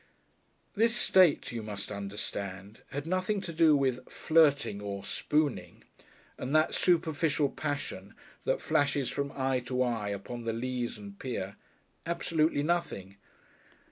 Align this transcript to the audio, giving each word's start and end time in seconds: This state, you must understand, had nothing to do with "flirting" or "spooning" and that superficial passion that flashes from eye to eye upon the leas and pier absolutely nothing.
This 0.73 0.95
state, 0.95 1.51
you 1.51 1.61
must 1.61 1.91
understand, 1.91 2.79
had 2.89 3.05
nothing 3.05 3.39
to 3.41 3.53
do 3.53 3.75
with 3.77 4.09
"flirting" 4.09 4.81
or 4.81 5.03
"spooning" 5.05 5.83
and 6.39 6.55
that 6.55 6.73
superficial 6.73 7.49
passion 7.49 8.15
that 8.43 8.63
flashes 8.63 9.11
from 9.11 9.31
eye 9.35 9.59
to 9.67 9.83
eye 9.83 10.09
upon 10.09 10.43
the 10.43 10.53
leas 10.53 10.97
and 10.97 11.19
pier 11.19 11.55
absolutely 12.07 12.63
nothing. 12.63 13.17